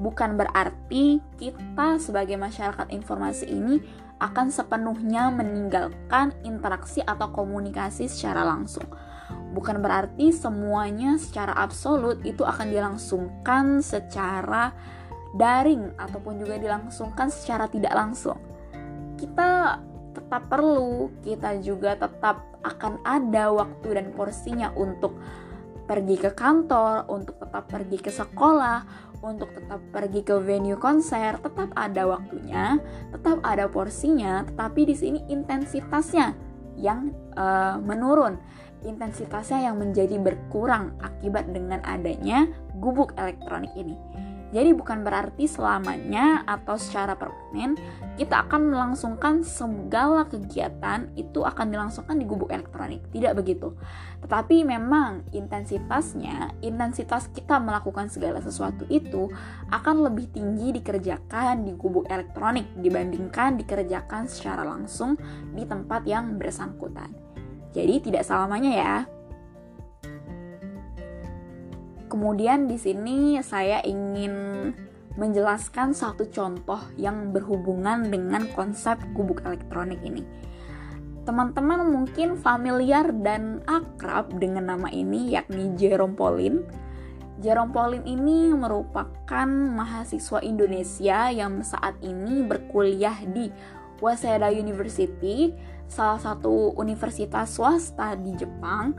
bukan 0.00 0.40
berarti 0.40 1.20
kita 1.36 2.00
sebagai 2.00 2.40
masyarakat 2.40 2.88
informasi 2.88 3.52
ini 3.52 3.84
akan 4.20 4.52
sepenuhnya 4.52 5.32
meninggalkan 5.32 6.36
interaksi 6.44 7.00
atau 7.00 7.32
komunikasi 7.32 8.06
secara 8.06 8.44
langsung. 8.44 8.84
Bukan 9.50 9.82
berarti 9.82 10.30
semuanya 10.30 11.16
secara 11.16 11.56
absolut 11.56 12.22
itu 12.22 12.44
akan 12.46 12.70
dilangsungkan 12.70 13.80
secara 13.82 14.70
daring 15.34 15.94
ataupun 15.98 16.38
juga 16.38 16.60
dilangsungkan 16.60 17.32
secara 17.32 17.66
tidak 17.66 17.96
langsung. 17.96 18.38
Kita 19.18 19.80
tetap 20.14 20.42
perlu, 20.50 21.10
kita 21.22 21.58
juga 21.62 21.96
tetap 21.96 22.42
akan 22.60 23.00
ada 23.06 23.50
waktu 23.54 23.88
dan 23.96 24.12
porsinya 24.12 24.74
untuk 24.76 25.16
pergi 25.86 26.16
ke 26.22 26.30
kantor, 26.34 27.10
untuk 27.10 27.34
tetap 27.42 27.66
pergi 27.66 27.98
ke 27.98 28.14
sekolah, 28.14 29.09
untuk 29.20 29.52
tetap 29.52 29.80
pergi 29.92 30.24
ke 30.24 30.40
venue 30.40 30.80
konser, 30.80 31.36
tetap 31.40 31.70
ada 31.76 32.08
waktunya, 32.08 32.80
tetap 33.12 33.40
ada 33.44 33.68
porsinya, 33.68 34.44
tetapi 34.48 34.88
di 34.88 34.94
sini 34.96 35.18
intensitasnya 35.28 36.32
yang 36.80 37.12
uh, 37.36 37.76
menurun, 37.80 38.40
intensitasnya 38.84 39.68
yang 39.68 39.76
menjadi 39.76 40.16
berkurang 40.16 40.96
akibat 41.04 41.52
dengan 41.52 41.84
adanya 41.84 42.48
gubuk 42.80 43.12
elektronik 43.20 43.70
ini. 43.76 43.96
Jadi 44.50 44.74
bukan 44.74 45.06
berarti 45.06 45.46
selamanya 45.46 46.42
atau 46.42 46.74
secara 46.74 47.14
permanen 47.14 47.78
kita 48.18 48.46
akan 48.46 48.74
melangsungkan 48.74 49.46
segala 49.46 50.26
kegiatan 50.26 51.06
itu 51.14 51.46
akan 51.46 51.70
dilangsungkan 51.70 52.18
di 52.18 52.26
gubuk 52.26 52.50
elektronik. 52.50 53.00
Tidak 53.14 53.32
begitu. 53.38 53.78
Tetapi 54.26 54.66
memang 54.66 55.22
intensitasnya, 55.30 56.58
intensitas 56.66 57.30
kita 57.30 57.62
melakukan 57.62 58.10
segala 58.10 58.42
sesuatu 58.42 58.84
itu 58.90 59.30
akan 59.70 60.10
lebih 60.10 60.28
tinggi 60.34 60.74
dikerjakan 60.82 61.62
di 61.62 61.72
gubuk 61.78 62.10
elektronik 62.10 62.66
dibandingkan 62.74 63.54
dikerjakan 63.54 64.26
secara 64.26 64.66
langsung 64.66 65.14
di 65.54 65.62
tempat 65.62 66.02
yang 66.04 66.36
bersangkutan. 66.36 67.14
Jadi 67.70 68.10
tidak 68.10 68.26
selamanya 68.26 68.72
ya. 68.74 69.19
Kemudian 72.10 72.66
di 72.66 72.74
sini 72.74 73.38
saya 73.38 73.78
ingin 73.86 74.34
menjelaskan 75.14 75.94
satu 75.94 76.26
contoh 76.34 76.82
yang 76.98 77.30
berhubungan 77.30 78.10
dengan 78.10 78.50
konsep 78.50 78.98
gubuk 79.14 79.46
elektronik 79.46 80.02
ini. 80.02 80.26
Teman-teman 81.22 81.86
mungkin 81.86 82.34
familiar 82.34 83.14
dan 83.22 83.62
akrab 83.70 84.42
dengan 84.42 84.74
nama 84.74 84.90
ini 84.90 85.38
yakni 85.38 85.70
Jerome 85.78 86.18
Pauline. 86.18 86.66
Jerome 87.38 87.70
Pauline 87.70 88.06
ini 88.10 88.50
merupakan 88.58 89.46
mahasiswa 89.48 90.42
Indonesia 90.42 91.30
yang 91.30 91.62
saat 91.62 91.94
ini 92.02 92.42
berkuliah 92.42 93.16
di 93.30 93.54
Waseda 94.02 94.50
University, 94.50 95.54
salah 95.86 96.18
satu 96.18 96.74
universitas 96.74 97.54
swasta 97.54 98.16
di 98.16 98.34
Jepang 98.34 98.96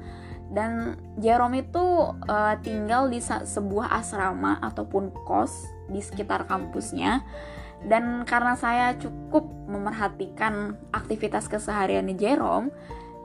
dan 0.52 1.00
Jerome 1.16 1.64
itu 1.64 2.12
uh, 2.28 2.56
tinggal 2.60 3.08
di 3.08 3.24
sebuah 3.24 4.04
asrama 4.04 4.60
ataupun 4.60 5.16
kos 5.24 5.72
di 5.88 6.04
sekitar 6.04 6.44
kampusnya 6.46 7.24
dan 7.88 8.28
karena 8.28 8.54
saya 8.60 8.94
cukup 9.00 9.48
memerhatikan 9.66 10.78
aktivitas 10.92 11.48
keseharian 11.48 12.12
Jerome 12.20 12.70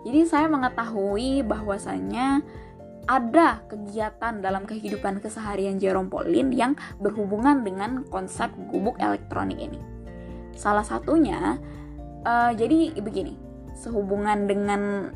jadi 0.07 0.23
saya 0.23 0.47
mengetahui 0.47 1.43
bahwasannya 1.43 2.47
ada 3.07 3.63
kegiatan 3.71 4.43
dalam 4.43 4.67
kehidupan 4.67 5.23
keseharian 5.23 5.79
Jerome 5.79 6.11
Pauline 6.11 6.51
yang 6.51 6.73
berhubungan 6.99 7.63
dengan 7.63 8.03
konsep 8.11 8.51
gubuk 8.71 8.99
elektronik 8.99 9.63
ini. 9.63 9.79
Salah 10.59 10.83
satunya, 10.83 11.59
uh, 12.27 12.51
jadi 12.51 12.99
begini, 12.99 13.39
sehubungan 13.79 14.51
dengan 14.51 15.15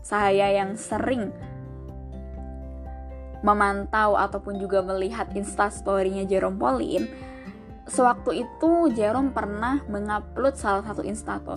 saya 0.00 0.52
yang 0.52 0.76
sering 0.76 1.32
memantau 3.40 4.16
ataupun 4.16 4.60
juga 4.60 4.84
melihat 4.84 5.32
instastorynya 5.32 6.28
Jerome 6.28 6.60
Pauline, 6.60 7.08
sewaktu 7.88 8.46
itu 8.46 8.70
Jerome 8.94 9.34
pernah 9.34 9.82
mengupload 9.88 10.54
salah 10.54 10.84
satu 10.84 11.02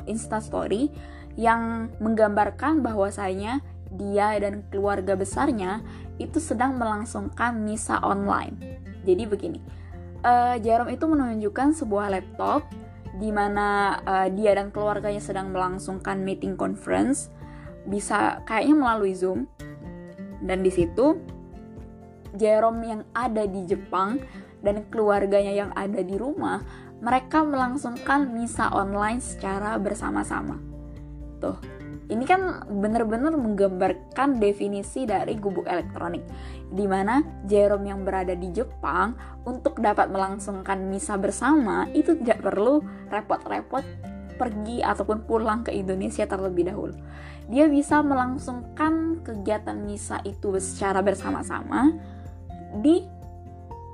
instastory 0.09 0.89
yang 1.35 1.93
menggambarkan 1.97 2.81
bahwasanya 2.81 3.61
dia 3.93 4.33
dan 4.41 4.65
keluarga 4.73 5.13
besarnya 5.13 5.85
itu 6.17 6.41
sedang 6.41 6.77
melangsungkan 6.77 7.61
misa 7.61 8.01
online. 8.01 8.81
Jadi 9.05 9.23
begini, 9.29 9.59
uh, 10.25 10.57
Jerome 10.57 10.93
itu 10.93 11.05
menunjukkan 11.05 11.77
sebuah 11.77 12.09
laptop 12.13 12.65
di 13.21 13.29
mana 13.29 13.99
uh, 14.01 14.27
dia 14.33 14.57
dan 14.57 14.73
keluarganya 14.73 15.21
sedang 15.21 15.53
melangsungkan 15.53 16.25
meeting 16.25 16.57
conference, 16.57 17.29
bisa 17.85 18.41
kayaknya 18.49 18.75
melalui 18.77 19.13
Zoom. 19.13 19.45
Dan 20.43 20.65
di 20.65 20.73
situ 20.73 21.21
Jerome 22.33 22.83
yang 22.83 23.01
ada 23.13 23.45
di 23.45 23.63
Jepang 23.69 24.17
dan 24.63 24.87
keluarganya 24.89 25.53
yang 25.53 25.71
ada 25.77 26.01
di 26.01 26.17
rumah, 26.17 26.63
mereka 27.03 27.43
melangsungkan 27.43 28.31
misa 28.31 28.71
online 28.71 29.19
secara 29.19 29.75
bersama-sama. 29.75 30.55
Tuh, 31.43 31.59
ini 32.07 32.23
kan 32.23 32.63
benar-benar 32.67 33.35
menggambarkan 33.35 34.39
definisi 34.39 35.03
dari 35.03 35.35
gubuk 35.35 35.67
elektronik, 35.67 36.23
di 36.71 36.87
mana 36.87 37.19
Jerome 37.43 37.91
yang 37.91 38.07
berada 38.07 38.35
di 38.35 38.49
Jepang 38.55 39.15
untuk 39.43 39.83
dapat 39.83 40.07
melangsungkan 40.07 40.87
misa 40.87 41.19
bersama 41.19 41.91
itu 41.91 42.15
tidak 42.23 42.39
perlu 42.43 42.79
repot-repot 43.11 43.83
pergi 44.35 44.81
ataupun 44.81 45.29
pulang 45.29 45.61
ke 45.61 45.71
Indonesia 45.71 46.25
terlebih 46.25 46.67
dahulu. 46.71 46.95
Dia 47.51 47.67
bisa 47.67 47.99
melangsungkan 47.99 49.21
kegiatan 49.21 49.75
misa 49.77 50.23
itu 50.23 50.55
secara 50.57 51.03
bersama-sama 51.03 51.93
di 52.81 53.05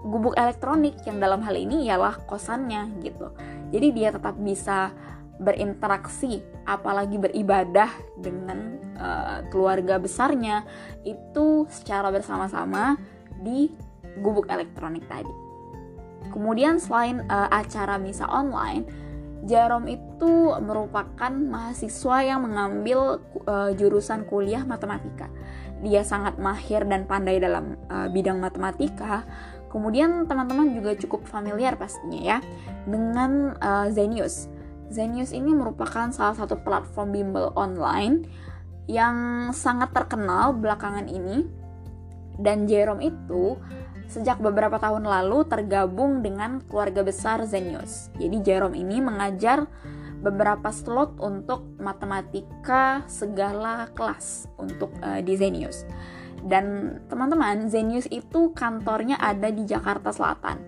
gubuk 0.05 0.35
elektronik 0.39 0.95
yang 1.03 1.19
dalam 1.19 1.43
hal 1.43 1.55
ini 1.59 1.87
ialah 1.91 2.23
kosannya 2.23 3.03
gitu. 3.03 3.35
Jadi 3.75 3.87
dia 3.91 4.09
tetap 4.15 4.39
bisa 4.39 4.95
berinteraksi 5.39 6.43
apalagi 6.67 7.15
beribadah 7.15 7.91
dengan 8.19 8.79
uh, 8.99 9.39
keluarga 9.47 9.95
besarnya 9.99 10.67
itu 11.07 11.63
secara 11.71 12.11
bersama-sama 12.11 12.99
di 13.39 13.71
gubuk 14.19 14.51
elektronik 14.51 15.07
tadi. 15.07 15.31
Kemudian 16.29 16.77
selain 16.77 17.23
uh, 17.31 17.47
acara 17.49 17.95
misa 17.95 18.27
online, 18.27 18.85
Jerome 19.47 19.87
itu 19.95 20.51
merupakan 20.59 21.31
mahasiswa 21.31 22.17
yang 22.19 22.43
mengambil 22.43 23.23
uh, 23.47 23.71
jurusan 23.71 24.27
kuliah 24.27 24.67
matematika 24.67 25.31
dia 25.79 26.03
sangat 26.03 26.35
mahir 26.35 26.83
dan 26.83 27.07
pandai 27.07 27.39
dalam 27.39 27.79
uh, 27.87 28.11
bidang 28.11 28.39
matematika, 28.39 29.23
kemudian 29.71 30.27
teman-teman 30.27 30.75
juga 30.75 30.97
cukup 30.99 31.23
familiar 31.29 31.79
pastinya 31.79 32.19
ya 32.19 32.37
dengan 32.83 33.55
uh, 33.59 33.87
Zenius. 33.93 34.51
Zenius 34.89 35.31
ini 35.31 35.53
merupakan 35.53 36.09
salah 36.09 36.33
satu 36.33 36.57
platform 36.59 37.13
bimbel 37.13 37.53
online 37.53 38.25
yang 38.89 39.49
sangat 39.53 39.93
terkenal 39.93 40.57
belakangan 40.57 41.05
ini 41.05 41.45
dan 42.41 42.65
Jerome 42.65 43.05
itu 43.05 43.53
sejak 44.09 44.41
beberapa 44.41 44.81
tahun 44.81 45.05
lalu 45.05 45.45
tergabung 45.45 46.25
dengan 46.25 46.65
keluarga 46.65 47.05
besar 47.05 47.45
Zenius. 47.45 48.09
Jadi 48.17 48.41
Jerome 48.41 48.73
ini 48.73 48.97
mengajar 48.97 49.69
beberapa 50.19 50.69
slot 50.71 51.15
untuk 51.23 51.63
matematika 51.79 53.07
segala 53.07 53.87
kelas 53.95 54.51
untuk 54.59 54.91
uh, 54.99 55.23
di 55.23 55.33
Zenius. 55.39 55.87
Dan 56.39 56.97
teman-teman, 57.11 57.67
Zenius 57.67 58.07
itu 58.07 58.55
kantornya 58.55 59.19
ada 59.19 59.51
di 59.51 59.67
Jakarta 59.67 60.11
Selatan. 60.11 60.59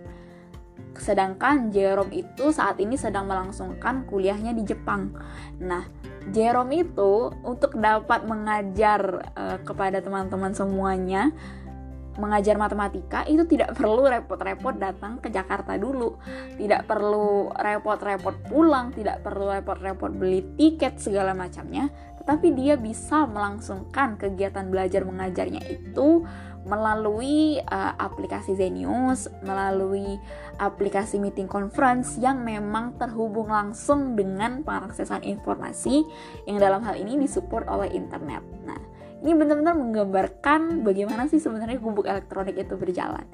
Sedangkan 0.99 1.71
Jerome 1.71 2.11
itu 2.11 2.51
saat 2.51 2.77
ini 2.83 2.99
sedang 2.99 3.25
melangsungkan 3.25 4.03
kuliahnya 4.03 4.51
di 4.51 4.67
Jepang. 4.67 5.15
Nah, 5.63 5.87
Jerome 6.29 6.85
itu 6.85 7.31
untuk 7.41 7.79
dapat 7.79 8.27
mengajar 8.27 9.31
uh, 9.33 9.57
kepada 9.63 10.03
teman-teman 10.03 10.53
semuanya 10.53 11.31
mengajar 12.19 12.59
matematika 12.59 13.23
itu 13.29 13.47
tidak 13.47 13.73
perlu 13.79 14.07
repot-repot 14.07 14.75
datang 14.75 15.21
ke 15.21 15.31
Jakarta 15.31 15.77
dulu, 15.79 16.19
tidak 16.59 16.89
perlu 16.89 17.51
repot-repot 17.55 18.35
pulang, 18.49 18.91
tidak 18.91 19.23
perlu 19.23 19.51
repot-repot 19.51 20.11
beli 20.11 20.43
tiket 20.59 20.99
segala 20.99 21.31
macamnya, 21.31 21.87
tetapi 22.21 22.53
dia 22.53 22.75
bisa 22.77 23.25
melangsungkan 23.25 24.19
kegiatan 24.19 24.67
belajar 24.69 25.01
mengajarnya 25.07 25.63
itu 25.65 26.25
melalui 26.61 27.57
uh, 27.57 27.93
aplikasi 27.97 28.53
Zenius, 28.53 29.25
melalui 29.41 30.21
aplikasi 30.61 31.17
meeting 31.17 31.49
conference 31.49 32.21
yang 32.21 32.45
memang 32.45 32.93
terhubung 33.01 33.49
langsung 33.49 34.13
dengan 34.13 34.61
pengaksesan 34.61 35.25
informasi 35.25 36.05
yang 36.45 36.61
dalam 36.61 36.85
hal 36.85 36.93
ini 37.01 37.17
disupport 37.17 37.65
oleh 37.65 37.89
internet. 37.97 38.45
Nah, 38.61 38.90
ini 39.21 39.37
benar-benar 39.37 39.77
menggambarkan 39.77 40.81
bagaimana 40.81 41.29
sih 41.29 41.37
sebenarnya 41.37 41.77
gubuk 41.77 42.09
elektronik 42.09 42.57
itu 42.57 42.73
berjalan. 42.73 43.25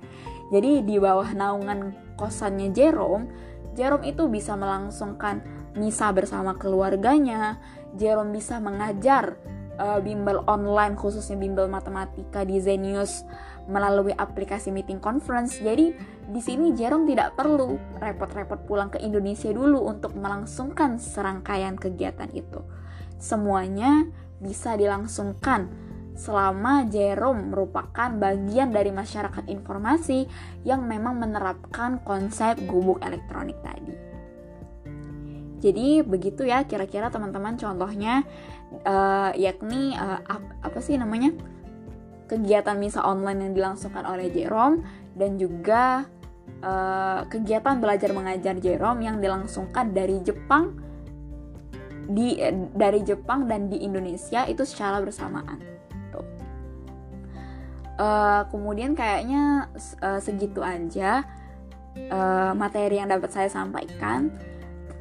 Jadi 0.52 0.84
di 0.84 0.96
bawah 1.00 1.32
naungan 1.32 1.96
kosannya 2.20 2.76
Jerome, 2.76 3.32
Jerome 3.76 4.04
itu 4.10 4.28
bisa 4.28 4.58
melangsungkan 4.60 5.44
misa 5.80 6.12
bersama 6.12 6.58
keluarganya. 6.60 7.62
Jerome 7.96 8.36
bisa 8.36 8.60
mengajar 8.60 9.40
uh, 9.78 10.02
bimbel 10.02 10.44
online 10.50 10.98
khususnya 10.98 11.38
bimbel 11.38 11.70
matematika 11.70 12.44
di 12.44 12.58
Zenius 12.58 13.24
melalui 13.70 14.12
aplikasi 14.18 14.74
meeting 14.74 14.98
conference. 14.98 15.62
Jadi 15.62 15.94
di 16.28 16.42
sini 16.42 16.74
Jerome 16.74 17.08
tidak 17.08 17.38
perlu 17.38 17.78
repot-repot 18.02 18.66
pulang 18.66 18.90
ke 18.92 19.00
Indonesia 19.00 19.54
dulu 19.54 19.88
untuk 19.88 20.18
melangsungkan 20.18 20.98
serangkaian 20.98 21.78
kegiatan 21.78 22.28
itu. 22.34 22.66
Semuanya 23.18 24.10
bisa 24.42 24.78
dilangsungkan 24.78 25.70
selama 26.18 26.90
Jerome 26.90 27.54
merupakan 27.54 28.10
bagian 28.10 28.74
dari 28.74 28.90
masyarakat 28.90 29.46
informasi 29.46 30.26
yang 30.66 30.90
memang 30.90 31.22
menerapkan 31.22 32.02
konsep 32.02 32.58
gubuk 32.66 32.98
elektronik 33.06 33.56
tadi. 33.62 33.94
Jadi 35.58 36.02
begitu 36.06 36.46
ya 36.46 36.66
kira-kira 36.66 37.10
teman-teman 37.10 37.58
contohnya 37.58 38.26
uh, 38.86 39.34
yakni 39.34 39.94
uh, 39.98 40.22
ap 40.26 40.44
apa 40.62 40.80
sih 40.82 40.98
namanya 40.98 41.34
kegiatan 42.30 42.78
misa 42.78 43.02
online 43.02 43.50
yang 43.50 43.54
dilangsungkan 43.58 44.06
oleh 44.06 44.30
Jerome 44.30 44.86
dan 45.18 45.42
juga 45.42 46.06
uh, 46.62 47.26
kegiatan 47.26 47.82
belajar 47.82 48.14
mengajar 48.14 48.58
Jerome 48.62 49.02
yang 49.02 49.18
dilangsungkan 49.18 49.98
dari 49.98 50.22
Jepang 50.22 50.87
di 52.08 52.40
dari 52.72 53.04
Jepang 53.04 53.46
dan 53.46 53.68
di 53.68 53.84
Indonesia 53.84 54.48
itu 54.48 54.64
secara 54.64 55.04
bersamaan. 55.04 55.60
Tuh. 56.12 56.28
Uh, 58.00 58.42
kemudian 58.48 58.96
kayaknya 58.96 59.68
uh, 60.00 60.20
segitu 60.22 60.64
aja 60.64 61.28
uh, 62.10 62.52
materi 62.56 63.02
yang 63.02 63.12
dapat 63.12 63.30
saya 63.32 63.50
sampaikan. 63.52 64.32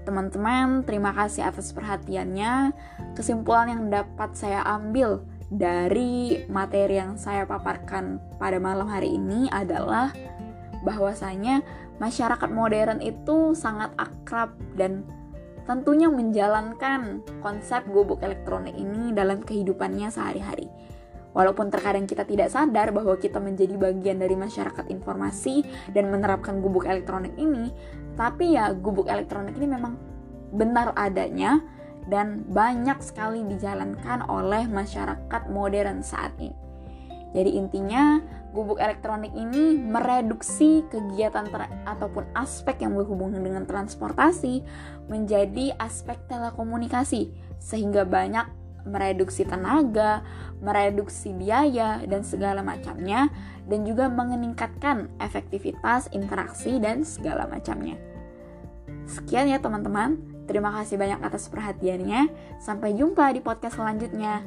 Teman-teman, 0.07 0.87
terima 0.87 1.11
kasih 1.11 1.51
atas 1.51 1.75
perhatiannya. 1.75 2.71
Kesimpulan 3.19 3.75
yang 3.75 3.85
dapat 3.91 4.39
saya 4.39 4.63
ambil 4.63 5.27
dari 5.51 6.47
materi 6.47 6.99
yang 6.99 7.19
saya 7.19 7.43
paparkan 7.47 8.23
pada 8.39 8.59
malam 8.63 8.87
hari 8.87 9.19
ini 9.19 9.51
adalah 9.51 10.15
bahwasanya 10.87 11.63
masyarakat 11.99 12.51
modern 12.51 13.03
itu 13.03 13.55
sangat 13.59 13.91
akrab 13.99 14.55
dan 14.79 15.03
tentunya 15.67 16.07
menjalankan 16.07 17.27
konsep 17.43 17.85
gubuk 17.91 18.23
elektronik 18.23 18.73
ini 18.79 19.11
dalam 19.13 19.43
kehidupannya 19.43 20.09
sehari-hari. 20.09 20.71
Walaupun 21.37 21.69
terkadang 21.69 22.09
kita 22.09 22.25
tidak 22.25 22.49
sadar 22.49 22.97
bahwa 22.97 23.13
kita 23.21 23.37
menjadi 23.37 23.77
bagian 23.77 24.17
dari 24.17 24.33
masyarakat 24.41 24.89
informasi 24.89 25.69
dan 25.93 26.09
menerapkan 26.09 26.65
gubuk 26.65 26.89
elektronik 26.89 27.37
ini, 27.37 27.69
tapi 28.17 28.57
ya 28.57 28.73
gubuk 28.73 29.05
elektronik 29.05 29.53
ini 29.61 29.69
memang 29.69 30.01
benar 30.57 30.97
adanya 30.97 31.61
dan 32.09 32.47
banyak 32.49 32.97
sekali 33.05 33.45
dijalankan 33.45 34.25
oleh 34.33 34.65
masyarakat 34.65 35.43
modern 35.53 36.01
saat 36.01 36.33
ini. 36.41 36.66
Jadi 37.37 37.53
intinya 37.53 38.17
gubuk 38.57 38.81
elektronik 38.81 39.37
ini 39.37 39.77
mereduksi 39.77 40.89
kegiatan 40.89 41.45
ataupun 41.85 42.25
aspek 42.33 42.81
yang 42.81 42.97
berhubungan 42.97 43.45
dengan 43.45 43.69
transportasi 43.69 44.65
menjadi 45.13 45.77
aspek 45.77 46.17
telekomunikasi 46.33 47.37
sehingga 47.61 48.09
banyak 48.09 48.49
mereduksi 48.89 49.45
tenaga, 49.45 50.25
mereduksi 50.65 51.37
biaya 51.37 52.01
dan 52.09 52.25
segala 52.25 52.65
macamnya 52.65 53.29
dan 53.69 53.85
juga 53.85 54.09
meningkatkan 54.09 55.13
efektivitas 55.21 56.09
interaksi 56.17 56.81
dan 56.81 57.05
segala 57.05 57.45
macamnya. 57.45 58.01
Sekian 59.05 59.53
ya 59.53 59.61
teman-teman. 59.61 60.19
Terima 60.47 60.71
kasih 60.71 60.95
banyak 60.97 61.21
atas 61.27 61.51
perhatiannya. 61.51 62.31
Sampai 62.63 62.95
jumpa 62.95 63.35
di 63.35 63.43
podcast 63.43 63.77
selanjutnya. 63.77 64.47